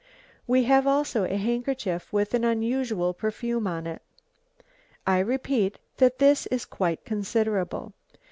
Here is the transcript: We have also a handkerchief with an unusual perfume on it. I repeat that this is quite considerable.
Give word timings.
We 0.47 0.63
have 0.63 0.87
also 0.87 1.25
a 1.25 1.37
handkerchief 1.37 2.11
with 2.11 2.33
an 2.33 2.43
unusual 2.43 3.13
perfume 3.13 3.67
on 3.67 3.85
it. 3.85 4.01
I 5.05 5.19
repeat 5.19 5.77
that 5.97 6.17
this 6.17 6.47
is 6.47 6.65
quite 6.65 7.05
considerable. 7.05 7.93